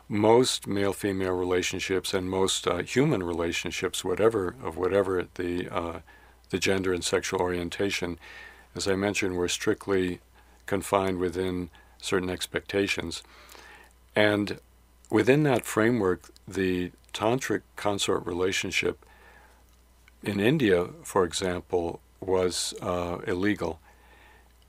most 0.08 0.66
male-female 0.66 1.32
relationships 1.32 2.12
and 2.14 2.28
most 2.28 2.66
uh, 2.66 2.78
human 2.82 3.22
relationships, 3.22 4.04
whatever 4.04 4.54
of 4.62 4.76
whatever 4.76 5.26
the 5.34 5.68
uh, 5.74 6.00
the 6.50 6.58
gender 6.58 6.92
and 6.92 7.02
sexual 7.02 7.40
orientation, 7.40 8.18
as 8.76 8.86
I 8.86 8.94
mentioned, 8.94 9.36
were 9.36 9.48
strictly 9.48 10.20
confined 10.66 11.18
within 11.18 11.70
certain 12.00 12.30
expectations, 12.30 13.22
and 14.14 14.60
within 15.10 15.42
that 15.44 15.64
framework, 15.64 16.30
the 16.46 16.92
tantric 17.12 17.62
consort 17.76 18.26
relationship 18.26 19.04
in 20.22 20.40
India, 20.40 20.88
for 21.02 21.24
example, 21.24 22.00
was 22.20 22.74
uh, 22.80 23.18
illegal. 23.26 23.80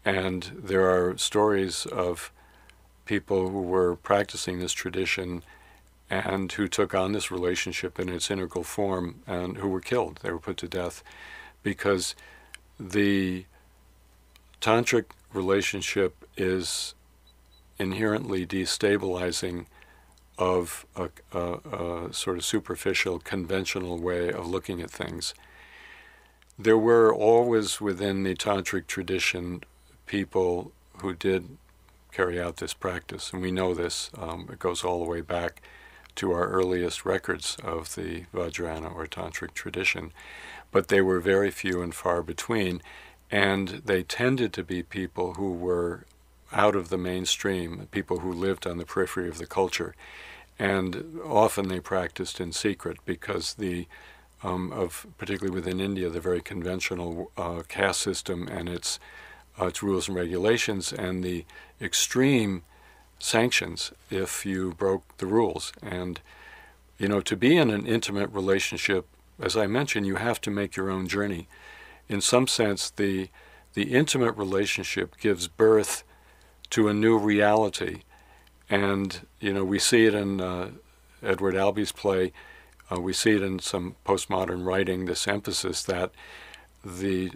And 0.04 0.52
there 0.56 0.90
are 0.90 1.18
stories 1.18 1.86
of 1.88 2.32
people 3.06 3.50
who 3.50 3.62
were 3.62 3.96
practicing 3.96 4.60
this 4.60 4.74
tradition 4.74 5.44
and 6.10 6.52
who 6.52 6.68
took 6.68 6.94
on 6.94 7.12
this 7.12 7.32
relationship 7.32 8.00
in 8.00 8.10
its 8.10 8.30
integral 8.30 8.64
form 8.64 9.22
and 9.26 9.58
who 9.58 9.68
were 9.68 9.82
killed. 9.82 10.20
They 10.22 10.32
were 10.32 10.40
put 10.40 10.58
to 10.58 10.68
death 10.68 11.04
because 11.64 12.16
the 12.80 13.46
tantric 14.62 15.06
relationship 15.34 16.28
is 16.38 16.94
inherently 17.78 18.46
destabilizing 18.46 19.66
of 20.38 20.86
a, 20.96 21.10
a, 21.34 21.40
a, 21.40 22.14
sort 22.14 22.38
of 22.38 22.46
superficial, 22.46 23.20
conventional 23.20 23.98
way 23.98 24.32
of 24.32 24.48
looking 24.48 24.82
at 24.82 24.92
things. 24.92 25.34
There 26.58 26.78
were 26.78 27.14
always 27.14 27.82
within 27.82 28.24
the 28.24 28.36
tantric 28.36 28.88
tradition 28.88 29.64
people 30.06 30.72
who 31.02 31.14
did 31.14 31.58
carry 32.16 32.40
out 32.40 32.58
this 32.58 32.74
practice, 32.74 33.34
and 33.34 33.42
we 33.42 33.52
know 33.52 33.74
this. 33.74 34.10
Um, 34.18 34.48
it 34.52 34.60
goes 34.60 34.84
all 34.84 35.04
the 35.04 35.10
way 35.10 35.22
back 35.22 35.62
to 36.16 36.32
our 36.32 36.48
earliest 36.48 37.06
records 37.06 37.58
of 37.62 37.94
the 37.96 38.24
Vajrayana 38.34 38.96
or 38.96 39.06
tantric 39.06 39.54
tradition, 39.54 40.14
but 40.72 40.88
they 40.88 41.02
were 41.02 41.20
very 41.20 41.52
few 41.52 41.82
and 41.82 41.94
far 41.94 42.24
between, 42.24 42.82
and 43.30 43.82
they 43.86 44.02
tended 44.02 44.54
to 44.54 44.64
be 44.64 44.82
people 44.82 45.34
who 45.34 45.52
were 45.52 46.06
out 46.54 46.76
of 46.76 46.88
the 46.88 46.98
mainstream, 46.98 47.88
people 47.92 48.20
who 48.20 48.32
lived 48.32 48.66
on 48.66 48.78
the 48.78 48.86
periphery 48.86 49.28
of 49.28 49.38
the 49.38 49.48
culture. 49.48 49.94
And 50.58 51.20
often 51.26 51.68
they 51.68 51.82
practiced 51.82 52.40
in 52.40 52.54
secret 52.54 52.98
because 53.06 53.56
the 53.56 53.88
um, 54.42 54.72
of 54.72 55.08
particularly 55.18 55.54
within 55.54 55.82
India, 55.82 56.10
the 56.10 56.22
very 56.22 56.42
conventional 56.42 57.32
uh, 57.36 57.64
caste 57.68 58.02
system 58.02 58.48
and 58.48 58.70
its 58.70 59.00
uh, 59.60 59.68
its 59.68 59.84
rules 59.84 60.08
and 60.08 60.18
regulations, 60.18 60.92
and 60.94 61.24
the 61.24 61.46
extreme 61.82 62.64
sanctions 63.20 63.92
if 64.10 64.46
you 64.46 64.74
broke 64.74 65.18
the 65.18 65.26
rules. 65.26 65.72
And 65.82 66.20
you 66.98 67.08
know, 67.08 67.22
to 67.22 67.36
be 67.36 67.58
in 67.58 67.70
an 67.70 67.86
intimate 67.86 68.30
relationship, 68.32 69.06
as 69.40 69.58
I 69.58 69.68
mentioned, 69.68 70.08
you 70.08 70.16
have 70.16 70.40
to 70.42 70.52
make 70.52 70.76
your 70.76 70.90
own 70.90 71.08
journey. 71.08 71.48
In 72.08 72.22
some 72.22 72.48
sense, 72.48 72.90
the 72.90 73.30
the 73.74 73.94
intimate 73.94 74.32
relationship 74.38 75.18
gives 75.20 75.48
birth 75.48 76.04
to 76.72 76.88
a 76.88 76.94
new 76.94 77.18
reality. 77.18 78.04
And, 78.70 79.28
you 79.40 79.54
know, 79.54 79.64
we 79.64 79.80
see 79.80 80.06
it 80.06 80.16
in 80.16 80.42
uh, 80.42 80.72
Edward 81.22 81.56
Albee's 81.56 81.92
play, 81.92 82.32
uh, 82.92 83.00
we 83.00 83.14
see 83.14 83.32
it 83.32 83.42
in 83.42 83.60
some 83.60 83.96
postmodern 84.06 84.66
writing, 84.66 85.06
this 85.06 85.28
emphasis 85.28 85.84
that 85.84 86.12
the, 86.84 87.32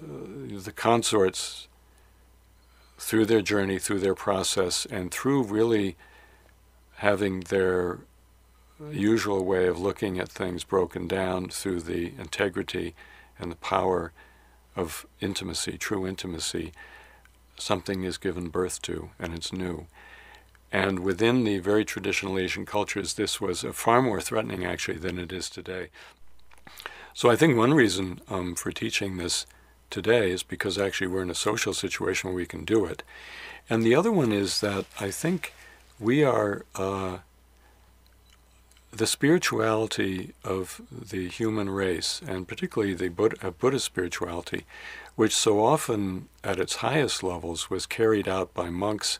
the 0.00 0.72
consorts, 0.72 1.68
through 2.98 3.26
their 3.26 3.42
journey, 3.42 3.78
through 3.78 4.00
their 4.00 4.14
process, 4.14 4.86
and 4.86 5.10
through 5.10 5.42
really 5.42 5.96
having 6.96 7.40
their 7.40 7.98
usual 8.90 9.44
way 9.44 9.66
of 9.66 9.78
looking 9.78 10.18
at 10.18 10.28
things 10.28 10.64
broken 10.64 11.06
down 11.06 11.48
through 11.48 11.80
the 11.80 12.12
integrity 12.18 12.94
and 13.38 13.50
the 13.50 13.56
power 13.56 14.12
of 14.74 15.06
intimacy, 15.20 15.78
true 15.78 16.06
intimacy, 16.06 16.72
something 17.58 18.04
is 18.04 18.18
given 18.18 18.48
birth 18.48 18.82
to 18.82 19.10
and 19.18 19.34
it's 19.34 19.52
new. 19.52 19.86
And 20.72 21.00
within 21.00 21.44
the 21.44 21.58
very 21.58 21.84
traditional 21.84 22.38
Asian 22.38 22.66
cultures, 22.66 23.14
this 23.14 23.40
was 23.40 23.64
far 23.72 24.02
more 24.02 24.20
threatening 24.20 24.64
actually 24.64 24.98
than 24.98 25.18
it 25.18 25.32
is 25.32 25.48
today. 25.48 25.88
So 27.14 27.30
I 27.30 27.36
think 27.36 27.56
one 27.56 27.72
reason 27.72 28.20
um, 28.28 28.54
for 28.54 28.72
teaching 28.72 29.16
this 29.16 29.46
today 29.90 30.30
is 30.30 30.42
because 30.42 30.78
actually 30.78 31.06
we're 31.06 31.22
in 31.22 31.30
a 31.30 31.34
social 31.34 31.74
situation 31.74 32.30
where 32.30 32.36
we 32.36 32.46
can 32.46 32.64
do 32.64 32.84
it. 32.84 33.02
And 33.68 33.82
the 33.82 33.94
other 33.94 34.12
one 34.12 34.32
is 34.32 34.60
that 34.60 34.86
I 35.00 35.10
think 35.10 35.52
we 35.98 36.22
are 36.22 36.64
uh, 36.74 37.18
the 38.92 39.06
spirituality 39.06 40.32
of 40.44 40.80
the 40.90 41.28
human 41.28 41.68
race, 41.68 42.20
and 42.26 42.48
particularly 42.48 42.94
the 42.94 43.08
Buddha, 43.08 43.36
uh, 43.42 43.50
Buddhist 43.50 43.84
spirituality, 43.84 44.64
which 45.16 45.34
so 45.34 45.64
often 45.64 46.28
at 46.44 46.58
its 46.58 46.76
highest 46.76 47.22
levels 47.22 47.68
was 47.68 47.86
carried 47.86 48.28
out 48.28 48.54
by 48.54 48.70
monks 48.70 49.18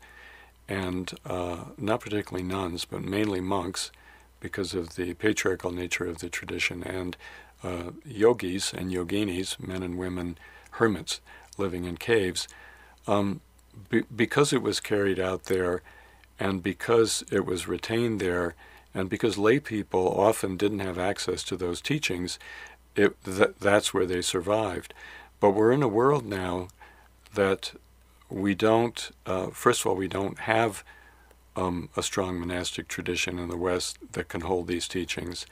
and 0.69 1.13
uh, 1.25 1.65
not 1.79 2.01
particularly 2.01 2.47
nuns, 2.47 2.85
but 2.85 3.03
mainly 3.03 3.41
monks 3.41 3.93
because 4.41 4.75
of 4.75 4.97
the 4.97 5.15
patriarchal 5.15 5.71
nature 5.71 6.07
of 6.07 6.19
the 6.19 6.29
tradition, 6.29 6.83
and 6.83 7.17
uh, 7.63 7.91
yogis 8.05 8.73
and 8.73 8.93
yoginis, 8.93 9.59
men 9.61 9.83
and 9.83 9.97
women, 9.97 10.37
hermits 10.77 11.21
living 11.59 11.85
in 11.85 11.97
caves. 11.97 12.49
Um, 13.07 13.41
be, 13.91 14.03
because 14.15 14.53
it 14.53 14.63
was 14.63 14.81
carried 14.81 15.21
out 15.21 15.45
there, 15.45 15.83
and 16.39 16.63
because 16.63 17.25
it 17.31 17.45
was 17.45 17.69
retained 17.69 18.21
there, 18.21 18.55
and 18.95 19.09
because 19.09 19.39
lay 19.39 19.61
people 19.61 20.09
often 20.09 20.57
didn't 20.57 20.81
have 20.81 20.99
access 20.99 21.43
to 21.45 21.57
those 21.57 21.81
teachings, 21.81 22.39
it, 22.95 23.15
th- 23.25 23.55
that's 23.61 23.93
where 23.93 24.07
they 24.07 24.23
survived. 24.23 24.95
But 25.41 25.51
we're 25.51 25.73
in 25.73 25.83
a 25.83 25.89
world 25.89 26.25
now 26.25 26.69
that 27.35 27.73
we 28.31 28.55
don't, 28.55 29.11
uh, 29.27 29.49
first 29.49 29.83
of 29.83 29.87
all, 29.87 29.97
we 29.97 30.09
don't 30.09 30.41
have 30.41 30.83
um, 31.55 31.89
a 31.97 32.03
strong 32.03 32.39
monastic 32.39 32.89
tradition 32.89 33.39
in 33.39 33.49
the 33.49 33.57
West 33.57 33.99
that 34.13 34.29
can 34.29 34.43
hold 34.43 34.67
these 34.67 34.89
teachings. 34.89 35.47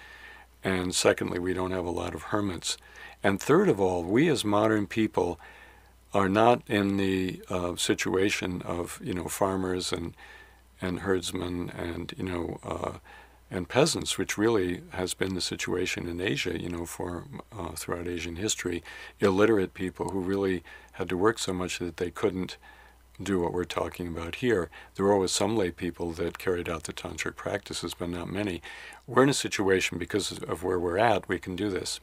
And 0.64 0.94
secondly, 0.94 1.38
we 1.38 1.52
don't 1.52 1.70
have 1.72 1.84
a 1.84 1.90
lot 1.90 2.14
of 2.14 2.24
hermits. 2.24 2.78
And 3.22 3.40
third 3.40 3.68
of 3.68 3.78
all, 3.78 4.02
we 4.02 4.28
as 4.28 4.44
modern 4.44 4.86
people 4.86 5.38
are 6.14 6.28
not 6.28 6.62
in 6.68 6.96
the 6.96 7.42
uh, 7.50 7.76
situation 7.76 8.62
of 8.62 9.00
you 9.02 9.12
know 9.12 9.28
farmers 9.28 9.92
and 9.92 10.14
and 10.80 11.00
herdsmen 11.00 11.70
and 11.70 12.14
you 12.16 12.24
know 12.24 12.58
uh, 12.64 12.98
and 13.50 13.68
peasants, 13.68 14.18
which 14.18 14.38
really 14.38 14.82
has 14.90 15.14
been 15.14 15.34
the 15.34 15.40
situation 15.40 16.08
in 16.08 16.20
Asia, 16.20 16.60
you 16.60 16.68
know, 16.68 16.86
for 16.86 17.24
uh, 17.56 17.72
throughout 17.72 18.08
Asian 18.08 18.36
history, 18.36 18.82
illiterate 19.20 19.74
people 19.74 20.08
who 20.08 20.20
really 20.20 20.64
had 20.92 21.08
to 21.08 21.16
work 21.16 21.38
so 21.38 21.52
much 21.52 21.78
that 21.78 21.98
they 21.98 22.10
couldn't 22.10 22.56
do 23.22 23.40
what 23.40 23.52
we're 23.52 23.64
talking 23.64 24.08
about 24.08 24.36
here. 24.36 24.70
There 24.94 25.06
were 25.06 25.12
always 25.12 25.30
some 25.30 25.56
lay 25.56 25.70
people 25.70 26.12
that 26.12 26.38
carried 26.38 26.68
out 26.68 26.84
the 26.84 26.92
tantric 26.92 27.36
practices, 27.36 27.94
but 27.94 28.08
not 28.08 28.28
many. 28.28 28.60
We're 29.06 29.22
in 29.22 29.28
a 29.28 29.34
situation 29.34 29.98
because 29.98 30.32
of 30.32 30.62
where 30.62 30.78
we're 30.78 30.98
at, 30.98 31.28
we 31.28 31.38
can 31.38 31.54
do 31.54 31.70
this. 31.70 32.00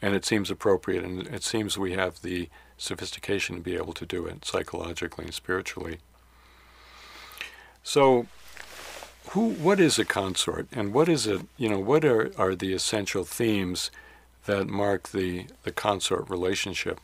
And 0.00 0.14
it 0.14 0.24
seems 0.24 0.50
appropriate, 0.50 1.04
and 1.04 1.28
it 1.28 1.44
seems 1.44 1.78
we 1.78 1.92
have 1.92 2.22
the 2.22 2.48
sophistication 2.76 3.56
to 3.56 3.62
be 3.62 3.76
able 3.76 3.92
to 3.92 4.04
do 4.04 4.26
it 4.26 4.44
psychologically 4.44 5.26
and 5.26 5.34
spiritually. 5.34 5.98
So, 7.84 8.26
who, 9.30 9.50
what 9.50 9.78
is 9.78 10.00
a 10.00 10.04
consort, 10.04 10.66
and 10.72 10.92
what 10.92 11.08
is 11.08 11.28
it? 11.28 11.42
You 11.56 11.68
know, 11.68 11.78
what 11.78 12.04
are, 12.04 12.32
are 12.36 12.56
the 12.56 12.72
essential 12.72 13.24
themes 13.24 13.92
that 14.46 14.66
mark 14.66 15.10
the 15.10 15.46
the 15.62 15.70
consort 15.70 16.28
relationship? 16.28 17.00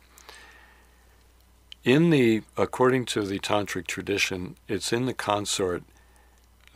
In 1.88 2.10
the, 2.10 2.42
according 2.54 3.06
to 3.06 3.22
the 3.22 3.38
tantric 3.38 3.86
tradition, 3.86 4.56
it's 4.68 4.92
in 4.92 5.06
the 5.06 5.14
consort 5.14 5.82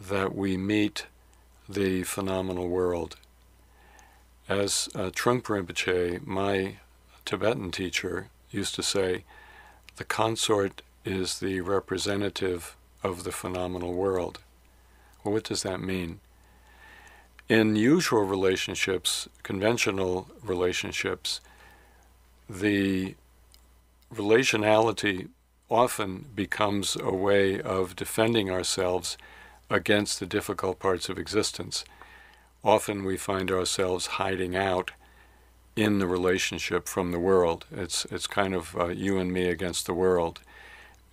that 0.00 0.34
we 0.34 0.56
meet 0.56 1.04
the 1.68 2.02
phenomenal 2.04 2.66
world. 2.66 3.16
As 4.48 4.88
uh, 4.94 5.10
Trungpa 5.10 5.42
Rinpoche, 5.42 6.26
my 6.26 6.76
Tibetan 7.26 7.70
teacher, 7.72 8.28
used 8.50 8.74
to 8.76 8.82
say, 8.82 9.24
the 9.96 10.04
consort 10.04 10.80
is 11.04 11.40
the 11.40 11.60
representative 11.60 12.74
of 13.02 13.24
the 13.24 13.32
phenomenal 13.32 13.92
world. 13.92 14.38
Well, 15.22 15.34
what 15.34 15.44
does 15.44 15.62
that 15.62 15.82
mean? 15.82 16.20
In 17.50 17.76
usual 17.76 18.22
relationships, 18.22 19.28
conventional 19.42 20.28
relationships, 20.42 21.42
the 22.48 23.14
relationality 24.14 25.28
often 25.70 26.26
becomes 26.34 26.96
a 27.00 27.14
way 27.14 27.60
of 27.60 27.96
defending 27.96 28.50
ourselves 28.50 29.16
against 29.70 30.20
the 30.20 30.26
difficult 30.26 30.78
parts 30.78 31.08
of 31.08 31.18
existence. 31.18 31.84
Often 32.62 33.04
we 33.04 33.16
find 33.16 33.50
ourselves 33.50 34.06
hiding 34.18 34.54
out 34.54 34.90
in 35.74 35.98
the 35.98 36.06
relationship 36.06 36.86
from 36.86 37.10
the 37.10 37.18
world. 37.18 37.64
It's, 37.72 38.04
it's 38.06 38.26
kind 38.26 38.54
of 38.54 38.76
uh, 38.76 38.88
you 38.88 39.18
and 39.18 39.32
me 39.32 39.48
against 39.48 39.86
the 39.86 39.94
world. 39.94 40.40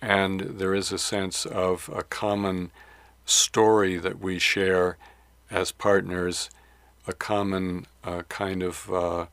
And 0.02 0.40
there 0.40 0.74
is 0.74 0.92
a 0.92 0.98
sense 0.98 1.46
of 1.46 1.88
a 1.94 2.02
common 2.02 2.70
story 3.24 3.96
that 3.96 4.20
we 4.20 4.38
share 4.38 4.98
as 5.50 5.72
partners, 5.72 6.50
a 7.06 7.12
common 7.12 7.86
uh, 8.04 8.22
kind 8.28 8.62
of 8.62 8.92
uh, 8.92 9.26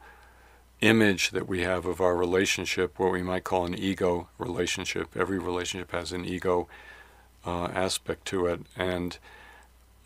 image 0.81 1.31
that 1.31 1.47
we 1.47 1.61
have 1.61 1.85
of 1.85 1.99
our 1.99 2.15
relationship, 2.15 2.99
what 2.99 3.11
we 3.11 3.23
might 3.23 3.43
call 3.43 3.65
an 3.65 3.77
ego 3.77 4.29
relationship. 4.37 5.15
Every 5.15 5.39
relationship 5.39 5.91
has 5.91 6.11
an 6.11 6.25
ego 6.25 6.67
uh, 7.45 7.65
aspect 7.73 8.25
to 8.25 8.45
it, 8.45 8.61
and 8.75 9.17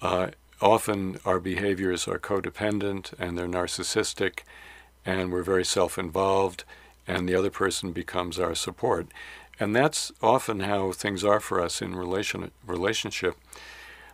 uh, 0.01 0.27
often 0.61 1.17
our 1.25 1.39
behaviors 1.39 2.07
are 2.07 2.19
codependent 2.19 3.13
and 3.19 3.37
they're 3.37 3.47
narcissistic, 3.47 4.39
and 5.05 5.31
we're 5.31 5.43
very 5.43 5.65
self 5.65 5.97
involved, 5.97 6.63
and 7.07 7.27
the 7.27 7.35
other 7.35 7.49
person 7.49 7.91
becomes 7.91 8.39
our 8.39 8.55
support. 8.55 9.07
And 9.59 9.75
that's 9.75 10.11
often 10.21 10.61
how 10.61 10.91
things 10.91 11.23
are 11.23 11.39
for 11.39 11.61
us 11.61 11.81
in 11.81 11.95
relation, 11.95 12.51
relationship. 12.65 13.35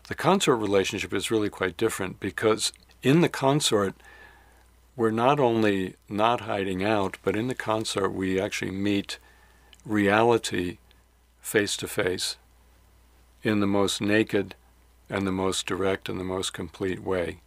The 0.08 0.15
consort 0.15 0.60
relationship 0.60 1.13
is 1.13 1.32
really 1.32 1.50
quite 1.50 1.78
different 1.78 2.20
because 2.20 2.74
in 3.04 3.22
the 3.22 3.30
consort, 3.30 3.93
we're 4.97 5.12
not 5.12 5.39
only 5.39 5.95
not 6.10 6.41
hiding 6.41 6.83
out, 6.83 7.17
but 7.23 7.36
in 7.36 7.47
the 7.47 7.55
consort 7.55 8.12
we 8.12 8.41
actually 8.41 8.71
meet 8.71 9.19
reality 9.86 10.79
face 11.39 11.77
to 11.77 11.88
face 11.88 12.36
in 13.43 13.60
the 13.60 13.67
most 13.67 14.01
naked 14.01 14.55
and 15.07 15.25
the 15.25 15.31
most 15.31 15.67
direct 15.67 16.10
and 16.10 16.19
the 16.19 16.25
most 16.25 16.51
complete 16.51 17.01
way. 17.01 17.39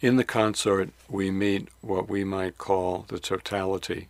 In 0.00 0.16
the 0.16 0.24
consort, 0.24 0.90
we 1.08 1.30
meet 1.30 1.68
what 1.80 2.08
we 2.08 2.22
might 2.22 2.56
call 2.56 3.04
the 3.08 3.18
totality. 3.18 4.08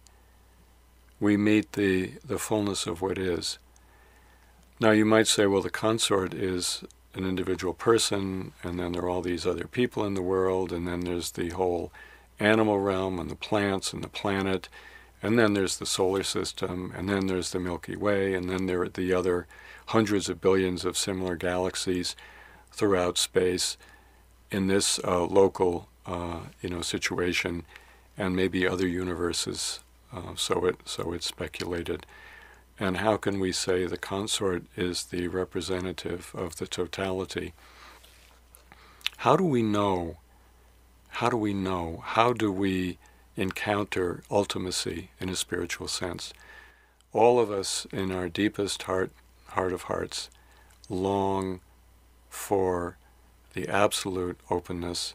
We 1.18 1.38
meet 1.38 1.72
the, 1.72 2.12
the 2.24 2.38
fullness 2.38 2.86
of 2.86 3.00
what 3.00 3.16
is. 3.16 3.58
Now, 4.78 4.90
you 4.90 5.06
might 5.06 5.28
say, 5.28 5.46
well, 5.46 5.62
the 5.62 5.70
consort 5.70 6.34
is 6.34 6.84
an 7.16 7.24
individual 7.24 7.74
person, 7.74 8.52
and 8.62 8.78
then 8.78 8.92
there 8.92 9.02
are 9.02 9.08
all 9.08 9.22
these 9.22 9.46
other 9.46 9.66
people 9.66 10.04
in 10.04 10.14
the 10.14 10.22
world, 10.22 10.72
and 10.72 10.86
then 10.86 11.00
there's 11.00 11.32
the 11.32 11.50
whole 11.50 11.92
animal 12.38 12.78
realm 12.78 13.18
and 13.18 13.30
the 13.30 13.36
plants 13.36 13.92
and 13.92 14.02
the 14.02 14.08
planet, 14.08 14.68
and 15.22 15.38
then 15.38 15.54
there's 15.54 15.78
the 15.78 15.86
solar 15.86 16.22
system, 16.22 16.92
and 16.96 17.08
then 17.08 17.26
there's 17.26 17.50
the 17.50 17.60
Milky 17.60 17.96
Way, 17.96 18.34
and 18.34 18.48
then 18.50 18.66
there 18.66 18.82
are 18.82 18.88
the 18.88 19.12
other 19.12 19.46
hundreds 19.86 20.28
of 20.28 20.40
billions 20.40 20.84
of 20.84 20.96
similar 20.96 21.36
galaxies 21.36 22.14
throughout 22.72 23.16
space 23.16 23.76
in 24.50 24.66
this 24.66 25.00
uh, 25.04 25.24
local, 25.24 25.88
uh, 26.06 26.40
you 26.60 26.68
know, 26.68 26.82
situation, 26.82 27.64
and 28.18 28.36
maybe 28.36 28.66
other 28.66 28.86
universes. 28.86 29.80
Uh, 30.12 30.34
so 30.36 30.64
it 30.64 30.76
so 30.84 31.12
it's 31.12 31.26
speculated. 31.26 32.06
And 32.78 32.98
how 32.98 33.16
can 33.16 33.40
we 33.40 33.52
say 33.52 33.86
the 33.86 33.96
consort 33.96 34.64
is 34.76 35.04
the 35.04 35.28
representative 35.28 36.30
of 36.34 36.56
the 36.56 36.66
totality? 36.66 37.54
How 39.18 39.36
do 39.36 39.44
we 39.44 39.62
know? 39.62 40.18
How 41.08 41.30
do 41.30 41.38
we 41.38 41.54
know? 41.54 42.02
How 42.04 42.34
do 42.34 42.52
we 42.52 42.98
encounter 43.34 44.22
ultimacy 44.30 45.08
in 45.18 45.30
a 45.30 45.36
spiritual 45.36 45.88
sense? 45.88 46.34
All 47.14 47.40
of 47.40 47.50
us, 47.50 47.86
in 47.92 48.12
our 48.12 48.28
deepest 48.28 48.82
heart, 48.82 49.10
heart 49.48 49.72
of 49.72 49.82
hearts, 49.82 50.28
long 50.90 51.60
for 52.28 52.98
the 53.54 53.68
absolute 53.68 54.38
openness 54.50 55.14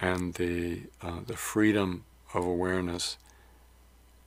and 0.00 0.32
the, 0.34 0.84
uh, 1.02 1.20
the 1.26 1.36
freedom 1.36 2.04
of 2.32 2.46
awareness 2.46 3.18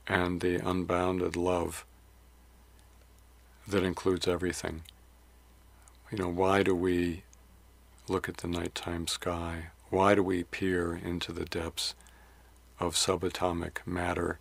and 0.06 0.40
the 0.40 0.56
unbounded 0.56 1.34
love 1.34 1.84
that 3.66 3.82
includes 3.82 4.26
everything. 4.28 4.82
You 6.10 6.18
know, 6.18 6.28
why 6.28 6.62
do 6.62 6.74
we 6.74 7.22
look 8.08 8.28
at 8.28 8.38
the 8.38 8.48
nighttime 8.48 9.06
sky? 9.06 9.66
Why 9.90 10.14
do 10.14 10.22
we 10.22 10.44
peer 10.44 10.94
into 10.94 11.32
the 11.32 11.44
depths 11.44 11.94
of 12.80 12.94
subatomic 12.94 13.78
matter? 13.86 14.38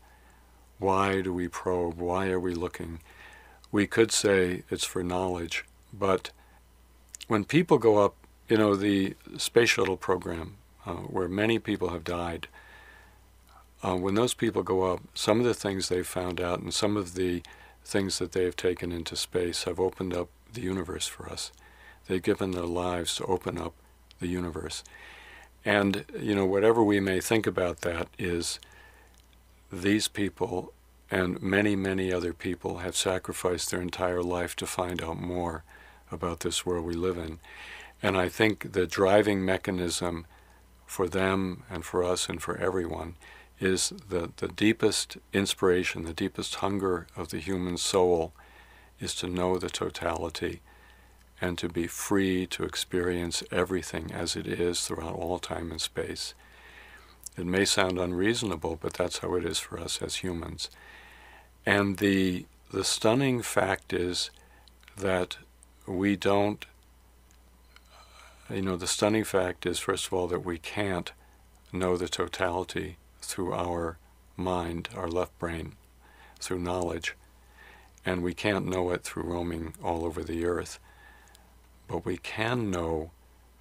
Why 0.80 1.22
do 1.22 1.34
we 1.34 1.48
probe? 1.48 2.00
Why 2.00 2.30
are 2.30 2.40
we 2.40 2.54
looking? 2.54 3.00
We 3.72 3.88
could 3.88 4.12
say 4.12 4.64
it's 4.70 4.84
for 4.84 5.04
knowledge, 5.04 5.66
but 5.94 6.32
when 7.28 7.46
people 7.46 7.78
go 7.78 8.00
up, 8.00 8.16
you 8.50 8.58
know, 8.58 8.76
the 8.76 9.16
space 9.38 9.70
shuttle 9.70 9.96
program, 9.96 10.58
uh, 10.86 10.94
where 10.94 11.30
many 11.30 11.60
people 11.60 11.90
have 11.90 12.04
died, 12.04 12.48
uh, 13.84 13.96
when 13.96 14.16
those 14.16 14.34
people 14.34 14.64
go 14.64 14.92
up, 14.92 15.02
some 15.14 15.40
of 15.40 15.46
the 15.46 15.54
things 15.54 15.88
they've 15.88 16.06
found 16.08 16.42
out 16.42 16.60
and 16.60 16.74
some 16.74 16.98
of 16.98 17.14
the 17.14 17.42
things 17.84 18.20
that 18.20 18.32
they 18.32 18.44
have 18.44 18.56
taken 18.56 18.92
into 18.92 19.16
space 19.16 19.64
have 19.64 19.80
opened 19.80 20.14
up 20.14 20.30
the 20.54 20.62
universe 20.62 21.08
for 21.08 21.30
us. 21.30 21.52
They've 22.08 22.22
given 22.22 22.52
their 22.52 22.66
lives 22.66 23.16
to 23.16 23.26
open 23.26 23.58
up 23.58 23.74
the 24.20 24.28
universe. 24.28 24.84
And, 25.64 26.06
you 26.20 26.36
know, 26.36 26.46
whatever 26.46 26.84
we 26.84 27.00
may 27.00 27.20
think 27.20 27.46
about 27.46 27.82
that 27.82 28.08
is 28.18 28.60
these 29.72 30.08
people 30.08 30.74
and 31.10 31.42
many, 31.42 31.76
many 31.76 32.12
other 32.12 32.34
people 32.34 32.80
have 32.80 32.96
sacrificed 32.96 33.70
their 33.70 33.82
entire 33.82 34.24
life 34.24 34.56
to 34.58 34.66
find 34.66 35.04
out 35.04 35.20
more 35.20 35.64
about 36.12 36.40
this 36.40 36.66
world 36.66 36.86
we 36.86 36.94
live 36.94 37.18
in. 37.18 37.40
And 38.02 38.18
I 38.18 38.30
think 38.30 38.72
the 38.72 38.88
driving 38.88 39.46
mechanism 39.46 40.26
for 40.86 41.08
them 41.08 41.64
and 41.70 41.86
for 41.86 42.04
us 42.04 42.28
and 42.28 42.42
for 42.42 42.58
everyone 42.58 43.16
is 43.62 43.94
the, 44.10 44.32
the 44.38 44.48
deepest 44.48 45.18
inspiration, 45.32 46.04
the 46.04 46.14
deepest 46.14 46.56
hunger 46.56 47.08
of 47.16 47.30
the 47.30 47.38
human 47.38 47.78
soul 47.78 48.34
is 49.00 49.14
to 49.16 49.28
know 49.28 49.58
the 49.58 49.70
totality 49.70 50.62
and 51.40 51.58
to 51.58 51.70
be 51.70 51.88
free 51.88 52.46
to 52.48 52.64
experience 52.64 53.44
everything 53.52 54.12
as 54.12 54.36
it 54.36 54.48
is 54.48 54.86
throughout 54.86 55.16
all 55.16 55.40
time 55.40 55.72
and 55.72 55.80
space. 55.82 56.34
It 57.38 57.46
may 57.46 57.66
sound 57.66 57.98
unreasonable, 57.98 58.78
but 58.82 58.94
that's 58.94 59.20
how 59.20 59.36
it 59.36 59.46
is 59.46 59.60
for 59.60 59.80
us 59.80 60.02
as 60.02 60.16
humans. 60.16 60.70
And 61.66 61.98
the 61.98 62.46
the 62.72 62.84
stunning 62.86 63.42
fact 63.42 63.92
is 63.92 64.32
that 64.98 65.38
we 65.86 66.16
don't 66.16 66.66
you 68.50 68.62
know 68.62 68.78
the 68.78 68.88
stunning 68.88 69.26
fact 69.26 69.66
is 69.66 69.78
first 69.80 70.08
of 70.08 70.14
all 70.14 70.28
that 70.28 70.46
we 70.46 70.58
can't 70.58 71.12
know 71.74 71.98
the 71.98 72.08
totality 72.08 72.98
through 73.22 73.54
our 73.54 73.98
mind, 74.36 74.90
our 74.96 75.08
left 75.08 75.38
brain, 75.40 75.74
through 76.40 76.60
knowledge. 76.60 77.16
And 78.06 78.24
we 78.24 78.34
can't 78.34 78.68
know 78.68 78.90
it 78.92 79.04
through 79.04 79.24
roaming 79.24 79.74
all 79.84 80.06
over 80.06 80.24
the 80.24 80.46
earth. 80.46 80.80
But 81.88 82.06
we 82.06 82.18
can 82.18 82.72
know 82.72 83.12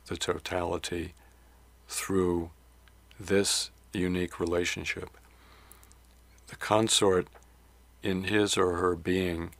the 0.07 0.17
totality 0.17 1.15
through 1.89 2.51
this 3.19 3.71
unique 3.93 4.41
relationship. 4.41 5.11
The 6.49 6.57
consort, 6.57 7.29
in 8.03 8.25
his 8.25 8.57
or 8.57 8.77
her 8.77 8.97
being, 8.97 9.51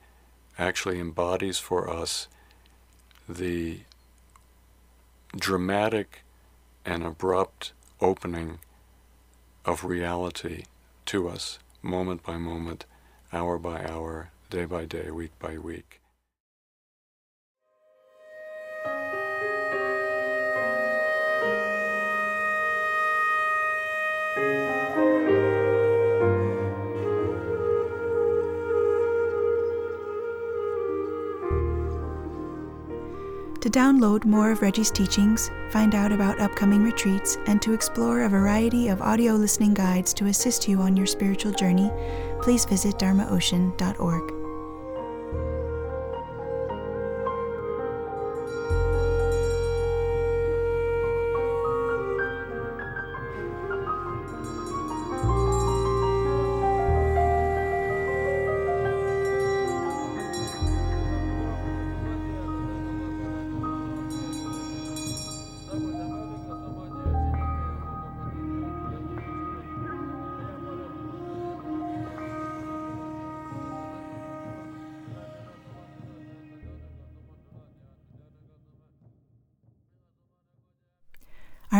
actually 0.57 0.99
embodies 0.99 1.59
for 1.59 1.89
us 1.89 2.27
the 3.29 3.81
dramatic 5.35 6.23
and 6.85 7.03
abrupt 7.03 7.71
opening 8.01 8.59
of 9.65 9.83
reality 9.83 10.63
to 11.05 11.29
us, 11.29 11.59
moment 11.81 12.23
by 12.23 12.37
moment, 12.37 12.85
hour 13.31 13.57
by 13.59 13.85
hour, 13.85 14.31
day 14.49 14.65
by 14.65 14.85
day, 14.85 15.11
week 15.11 15.31
by 15.39 15.57
week. 15.57 16.00
Download 33.71 34.25
more 34.25 34.51
of 34.51 34.61
Reggie's 34.61 34.91
teachings, 34.91 35.49
find 35.69 35.95
out 35.95 36.11
about 36.11 36.39
upcoming 36.39 36.83
retreats, 36.83 37.37
and 37.47 37.61
to 37.61 37.73
explore 37.73 38.21
a 38.21 38.29
variety 38.29 38.89
of 38.89 39.01
audio 39.01 39.33
listening 39.33 39.73
guides 39.73 40.13
to 40.15 40.27
assist 40.27 40.67
you 40.67 40.81
on 40.81 40.97
your 40.97 41.07
spiritual 41.07 41.51
journey, 41.51 41.91
please 42.41 42.65
visit 42.65 42.95
dharmaocean.org. 42.95 44.40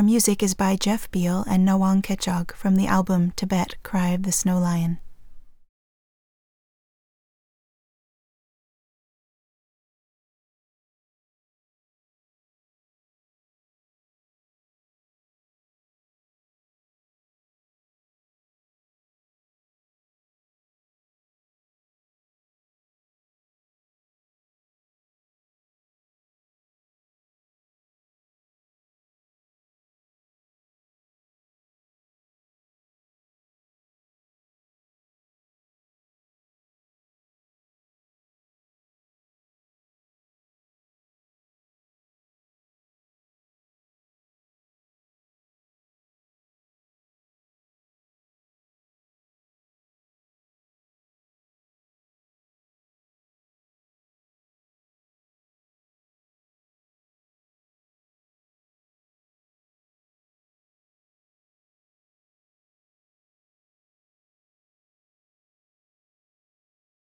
Our 0.02 0.06
music 0.06 0.42
is 0.42 0.56
by 0.56 0.78
Jeff 0.78 1.12
Beal 1.12 1.46
and 1.48 1.64
Nawang 1.64 2.02
Khechog 2.02 2.56
from 2.56 2.76
the 2.76 2.88
album 2.88 3.34
Tibet 3.36 3.76
Cry 3.84 4.08
of 4.08 4.24
the 4.24 4.32
Snow 4.32 4.58
Lion. 4.58 4.98